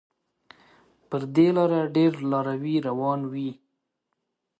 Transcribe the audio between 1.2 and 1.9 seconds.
دې لاره